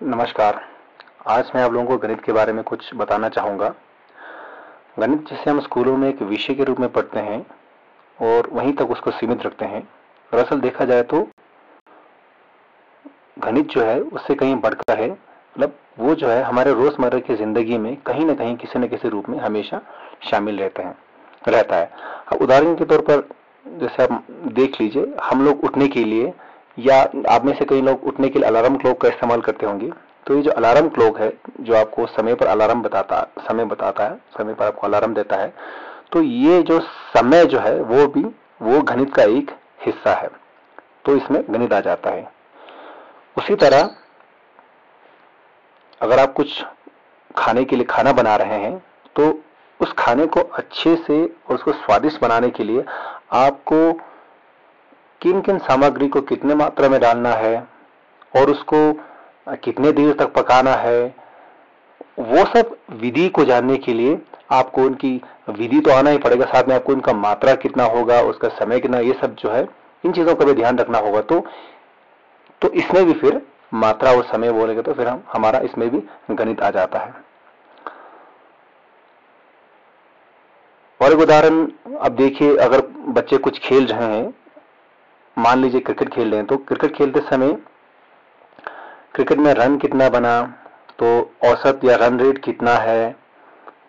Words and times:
नमस्कार। 0.00 0.60
आज 1.26 1.50
मैं 1.54 1.62
आप 1.62 1.72
लोगों 1.72 1.86
को 1.86 1.96
गणित 1.98 2.22
के 2.24 2.32
बारे 2.32 2.52
में 2.52 2.62
कुछ 2.64 2.88
बताना 2.94 3.28
चाहूँगा। 3.28 3.68
गणित 4.98 5.28
जिसे 5.28 5.50
हम 5.50 5.60
स्कूलों 5.60 5.96
में 5.96 6.08
एक 6.08 6.22
विषय 6.22 6.54
के 6.54 6.64
रूप 6.64 6.80
में 6.80 6.88
पढ़ते 6.92 7.20
हैं 7.20 7.38
और 8.18 8.48
वहीं 8.52 8.72
तक 8.72 8.90
उसको 8.90 9.10
सीमित 9.10 9.42
रखते 9.42 9.64
हैं। 9.64 9.82
दरअसल 10.32 10.60
देखा 10.60 10.84
जाए 10.84 11.02
तो 11.02 11.22
गणित 13.38 13.68
जो 13.68 13.82
है, 13.82 14.00
उससे 14.00 14.34
कहीं 14.34 14.56
बढ़कर 14.56 14.98
है। 14.98 15.10
मतलब 15.10 15.78
वो 15.98 16.14
जो 16.14 16.28
है, 16.28 16.42
हमारे 16.42 16.72
रोज़मर्रा 16.74 17.18
की 17.20 17.34
ज़िंदगी 17.36 17.78
में 17.78 17.96
कहीं 17.96 18.26
ना 18.26 18.34
कहीं 18.34 18.56
किसी 18.56 18.78
न 18.78 18.88
किसी 18.88 19.08
रूप 19.08 19.28
में 19.28 19.38
हमेशा 19.38 19.80
शामिल 20.30 20.58
रहते 20.58 20.82
हैं, 20.82 20.96
रहता 21.48 21.76
है। 21.76 21.90
अब 22.32 22.42
उदाहरण 22.42 22.74
के 22.74 22.84
तौर 22.84 23.06
पर 23.10 23.28
जैसे 23.66 24.02
आप 24.02 24.26
देख 24.30 24.80
लीजिए, 24.80 25.14
हम 25.22 25.44
लोग 25.44 25.64
उठने 25.64 25.88
के 25.88 26.04
लिए 26.04 26.32
या 26.78 27.00
आप 27.30 27.44
में 27.44 27.52
से 27.54 27.64
कई 27.64 27.80
लोग 27.82 28.04
उठने 28.04 28.28
के 28.28 28.38
लिए 28.38 28.48
अलार्म 28.48 28.76
क्लॉक 28.76 29.00
का 29.00 29.08
इस्तेमाल 29.08 29.40
करते 29.40 29.66
होंगे 29.66 29.90
तो 30.26 30.36
ये 30.36 30.42
जो 30.42 30.50
अलार्म 30.52 30.88
क्लॉक 30.88 31.18
है, 31.20 31.32
जो 31.60 31.74
आपको 31.76 32.06
समय 32.06 32.34
पर 32.34 32.46
अलार्म 32.46 32.82
बताता, 32.82 33.20
समय 33.40 33.64
बताता 33.64 34.04
है, 34.04 34.16
समय 34.38 34.54
पर 34.54 34.66
आपको 34.66 34.86
अलार्म 34.86 35.14
देता 35.14 35.36
है 35.36 35.52
तो 36.12 36.22
ये 36.22 36.62
जो 36.62 36.78
समय 36.80 37.44
जो 37.46 37.58
है, 37.58 37.80
वो 37.80 38.06
भी, 38.06 38.22
वो 38.62 38.80
गणित 38.82 39.14
का 39.14 39.22
एक 39.22 39.50
हिस्सा 39.86 40.14
है 40.14 40.30
तो 41.04 41.16
इसमें 41.16 41.42
गणित 41.50 41.72
आ 41.72 41.80
जाता 41.80 42.10
है। 42.10 42.28
उसी 43.36 43.54
तरह, 43.56 43.90
अगर 46.00 46.18
आप 46.18 46.32
कुछ 46.32 46.62
खाने 47.30 47.64
के 47.64 47.76
लिए 47.76 47.84
खाना 47.84 48.12
बना 48.12 48.36
रहे 48.36 48.58
हैं 48.60 48.78
तो 49.16 49.28
उस 49.80 49.92
खाने 49.98 50.26
को 50.26 50.40
अच्छे 50.54 50.94
से 50.96 51.24
और 51.24 51.54
उसको 51.54 51.72
स्वादिष्ट 51.74 52.20
बनाने 52.20 52.50
के 52.50 52.64
लिए 52.64 52.84
आपको 53.34 53.76
किन 55.24 55.40
किन 55.40 55.58
सामग्री 55.60 56.06
को 56.08 56.20
कितने 56.22 56.54
मात्रा 56.54 56.88
में 56.88 57.00
डालना 57.00 57.30
है 57.34 57.56
और 58.34 58.50
उसको 58.50 58.78
कितने 59.62 59.92
देर 59.92 60.12
तक 60.14 60.32
पकाना 60.32 60.74
है, 60.76 61.04
वो 62.20 62.44
सब 62.46 62.76
विधि 62.92 63.28
को 63.28 63.44
जानने 63.44 63.76
के 63.76 63.94
लिए 63.94 64.18
आपको 64.52 64.82
उनकी 64.82 65.14
विधि 65.50 65.80
तो 65.80 65.90
आना 65.90 66.10
ही 66.10 66.18
पड़ेगा, 66.18 66.44
साथ 66.44 66.68
में 66.68 66.74
आपको 66.74 66.92
उनका 66.92 67.12
मात्रा 67.14 67.54
कितना 67.56 67.84
होगा, 67.86 68.20
उसका 68.22 68.48
समय 68.50 68.80
कितना, 68.80 68.98
ये 68.98 69.12
सब 69.22 69.34
जो 69.34 69.50
है, 69.50 69.66
इन 70.04 70.12
चीज़ों 70.12 70.34
का 70.34 70.44
भी 70.44 70.52
ध्यान 70.52 70.78
रखना 70.78 70.98
होगा। 70.98 71.20
तो 71.22 71.40
तो 72.62 72.68
इसमें 72.70 73.04
भी 73.06 73.12
फिर 73.14 73.40
मात्रा 73.74 74.12
और 74.12 74.24
समय 74.26 74.52
बोलेंगे 74.52 74.82
तो 74.82 74.92
फिर 74.92 75.08
हम, 75.08 75.22
हमारा 75.32 75.58
इसमें 75.60 75.88
भी 75.90 76.02
गणित 76.32 76.62
आ 76.62 76.70
जाता 76.70 76.98
है। 76.98 77.14
और 81.00 81.12
एक 81.12 81.18
उदाहरण, 81.20 81.66
अब 81.98 82.16
देखिए, 82.16 82.56
अगर 82.58 82.86
बच्चे 83.08 83.36
कुछ 83.38 83.58
खेल 83.60 83.86
रहे 83.86 84.16
हैं 84.16 84.32
मान 85.36 85.62
लीजिए 85.62 85.80
क्रिकेट 85.80 86.08
खेल 86.08 86.28
रहे 86.28 86.36
हैं 86.36 86.46
तो 86.46 86.56
क्रिकेट 86.58 86.94
खेलते 86.96 87.20
समय 87.20 87.52
क्रिकेट 89.14 89.38
में 89.38 89.52
रन 89.54 89.76
कितना 89.78 90.08
बना 90.08 90.40
तो 90.98 91.08
औसत 91.44 91.80
या 91.84 91.96
रन 91.96 92.18
रेट 92.20 92.38
कितना 92.44 92.74
है 92.78 93.10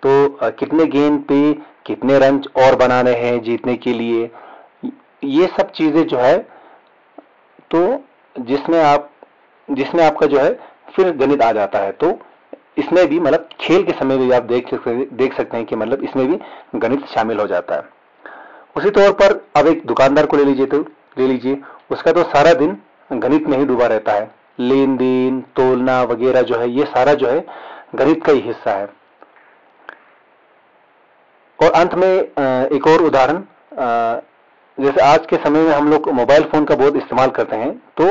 तो 0.03 0.49
कितने 0.59 0.85
गेंद 0.87 1.19
पे 1.23 1.53
कितने 1.85 2.17
रन 2.19 2.41
और 2.57 2.75
बनाने 2.75 3.11
हैं 3.15 3.41
जीतने 3.43 3.75
के 3.75 3.93
लिए, 3.93 4.29
ये 5.23 5.47
सब 5.47 5.71
चीज़ें 5.71 6.05
जो 6.07 6.17
है 6.17 6.37
तो 7.71 7.81
जिसमें 8.35 8.81
आप, 8.83 9.09
जिसमें 9.69 10.03
आपका 10.05 10.25
जो 10.25 10.39
है, 10.39 10.53
फिर 10.95 11.11
गणित 11.17 11.41
आ 11.41 11.51
जाता 11.51 11.79
है 11.79 11.91
तो 11.93 12.17
इसमें 12.77 13.05
भी 13.07 13.19
मतलब 13.19 13.49
खेल 13.61 13.83
के 13.83 13.91
समय 13.91 14.17
भी 14.17 14.31
आप 14.31 14.43
देख 14.45 14.69
सकते 14.69 14.95
देख 15.13 15.37
सकते 15.37 15.57
हैं 15.57 15.65
कि 15.65 15.75
मतलब 15.75 16.03
इसमें 16.03 16.27
भी 16.27 16.39
गणित 16.79 17.05
शामिल 17.07 17.39
हो 17.39 17.47
जाता 17.47 17.75
है। 17.75 17.83
उसी 18.75 18.89
तौर 18.91 19.11
पर 19.13 19.41
अब 19.57 19.67
एक 19.67 19.85
दुकानदार 19.87 20.25
को 20.25 20.37
ले 20.37 20.45
लीजिए 20.45 20.65
तो 20.65 20.85
ले 21.17 21.27
लीजिए। 21.27 21.61
उसका 21.91 22.11
तो 22.11 22.23
सारा 22.25 22.53
दिन 22.55 22.77
गणित 23.13 23.47
में 23.47 23.57
ही 23.57 23.65
डूबा 23.65 23.85
रहता 23.87 24.11
है। 24.11 24.29
लेन 24.59 24.95
देन 24.97 25.39
तोलना 25.55 26.01
वगैरह 26.03 26.41
जो 26.41 26.57
है, 26.57 26.69
ये 26.69 26.85
सारा 26.85 27.13
जो 27.13 27.27
है 27.27 27.45
गणित 27.95 28.23
का 28.25 28.33
ही 28.33 28.39
हिस्सा 28.41 28.71
है। 28.71 28.87
और 31.59 31.71
अंत 31.73 31.93
में 31.95 32.07
एक 32.07 32.87
और 32.87 33.01
उदाहरण 33.03 33.43
जैसे 34.77 35.01
आज 35.01 35.25
के 35.25 35.35
समय 35.37 35.61
में 35.61 35.73
हम 35.73 35.89
लोग 35.89 36.09
मोबाइल 36.13 36.43
फ़ोन 36.43 36.65
का 36.65 36.75
बहुत 36.75 36.95
इस्तेमाल 36.95 37.29
करते 37.31 37.55
हैं 37.55 37.71
तो 37.97 38.05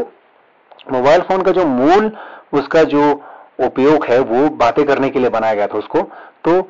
मोबाइल 0.92 1.20
फ़ोन 1.22 1.42
का 1.42 1.50
जो 1.50 1.64
मूल, 1.66 2.10
उसका 2.52 2.82
जो 2.84 3.02
उपयोग 3.60 4.04
है, 4.04 4.18
वो 4.20 4.48
बातें 4.56 4.84
करने 4.86 5.08
के 5.10 5.18
लिए 5.18 5.28
बनाया 5.30 5.54
गया 5.54 5.66
था 5.66 5.78
उसको। 5.78 6.00
तो 6.44 6.60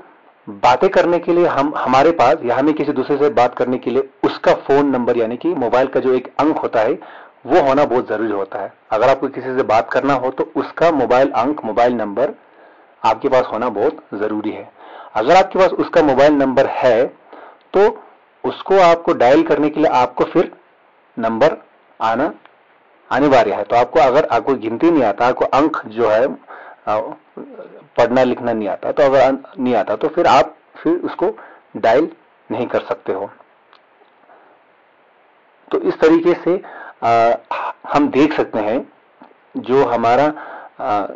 बातें 0.46 0.88
करने 0.90 1.18
के 1.18 1.32
लिए 1.32 1.46
हम, 1.46 1.72
हमारे 1.76 2.10
पास 2.12 2.38
या 2.44 2.56
हमें 2.56 2.72
किसी 2.74 2.92
दूसरे 2.92 3.16
से 3.18 3.28
बात 3.32 3.54
करने 3.54 3.78
के 3.78 3.90
लिए 3.90 4.08
उसका 4.24 4.52
फ़ोन 4.66 4.86
नंबर 4.86 5.16
यानी 5.16 5.36
कि 5.36 5.54
मोबाइल 5.56 5.86
का 5.86 6.00
जो 6.00 6.12
एक 6.14 6.32
अंक 6.40 6.58
होता 6.58 6.80
है, 6.80 6.92
वो 7.46 7.60
होना 7.60 7.84
बहुत 7.84 8.08
ज़रूरी 8.08 8.32
होता 8.32 8.58
है। 8.58 8.72
अगर 8.92 9.08
आपको 9.08 9.28
किसी 9.28 9.56
से 9.56 9.62
बात 9.64 9.90
करना 9.92 10.14
हो 10.14 10.30
तो 10.30 10.50
उसका 10.56 10.90
मोबाइल 10.92 11.30
अंक 11.32 11.64
मोबाइल 11.64 11.94
नंबर 11.94 12.34
आपके 13.02 13.28
पास 13.28 13.46
होना 13.52 13.68
बहुत 13.70 14.04
ज़रूरी 14.14 14.50
है। 14.50 14.70
अगर 15.14 15.36
आपके 15.36 15.58
पास 15.58 15.72
उसका 15.74 16.02
मोबाइल 16.02 16.32
नंबर 16.34 16.66
है 16.68 17.04
तो 17.74 17.88
उसको 18.44 18.78
आपको 18.82 19.12
डायल 19.14 19.42
करने 19.42 19.68
के 19.70 19.80
लिए 19.80 19.90
आपको 19.94 20.24
फिर 20.24 20.50
नंबर 21.16 21.56
आना 22.00 22.32
अनिवार्य 23.10 23.52
है। 23.52 23.62
तो 23.62 23.76
आपको 23.76 24.00
अगर, 24.00 24.24
आपको 24.26 24.54
गिनती 24.54 24.90
नहीं 24.90 25.02
आता, 25.04 25.26
आपको 25.26 25.44
अंक 25.46 25.80
जो 25.88 26.08
है 26.08 26.26
पढ़ना 26.86 28.22
लिखना 28.22 28.52
नहीं 28.52 28.68
आता 28.68 28.92
तो 28.92 29.02
अगर 29.02 29.32
नहीं 29.58 29.74
आता 29.74 29.96
तो 29.96 30.08
फिर 30.08 30.26
आप 30.26 30.56
फिर 30.76 30.96
उसको 31.04 31.30
डायल 31.76 32.08
नहीं 32.50 32.66
कर 32.66 32.80
सकते 32.80 33.12
हो। 33.12 33.30
तो 35.70 35.80
इस 35.80 35.98
तरीके 36.00 36.34
से 36.34 36.60
आ, 37.02 37.34
हम 37.92 38.08
देख 38.08 38.32
सकते 38.32 38.58
हैं 38.58 38.80
जो 39.56 39.84
हमारा 39.84 40.26
आ, 40.80 41.06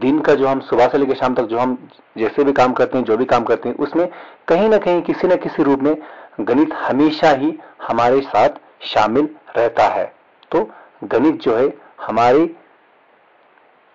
दिन 0.00 0.20
का 0.20 0.34
जो 0.34 0.46
हम 0.46 0.60
सुबह 0.60 0.88
से 0.88 0.98
लेकर 0.98 1.14
शाम 1.14 1.34
तक 1.34 1.42
जो 1.42 1.58
हम 1.58 1.76
जैसे 2.18 2.44
भी 2.44 2.52
काम 2.52 2.72
करते 2.72 2.98
हैं 2.98 3.04
जो 3.04 3.16
भी 3.16 3.24
काम 3.24 3.44
करते 3.44 3.68
हैं 3.68 3.76
उसमें 3.76 4.08
कहीं 4.48 4.68
ना 4.68 4.78
कहीं 4.78 5.02
किसी 5.02 5.26
न 5.28 5.36
किसी 5.36 5.62
रूप 5.62 5.80
में 5.80 5.96
गणित 6.40 6.72
हमेशा 6.74 7.30
ही 7.32 7.58
हमारे 7.82 8.20
साथ 8.20 8.48
शामिल 8.84 9.28
रहता 9.56 9.84
है। 9.88 10.04
तो 10.50 10.68
गणित 11.04 11.40
जो 11.42 11.56
है 11.56 11.68
हमारी 12.00 12.44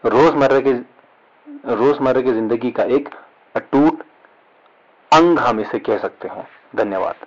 रोज़मर्रा 0.04 0.60
के, 0.60 0.72
रोज़मर्रा 1.76 2.22
की 2.22 2.32
ज़िंदगी 2.32 2.72
का 2.72 2.84
एक 2.84 3.10
अटूट 3.56 4.04
अंग 5.12 5.40
हम 5.40 5.60
इसे 5.60 5.80
कह 5.80 5.98
सकते 5.98 6.28
हैं। 6.28 6.48
धन्यवाद। 6.76 7.26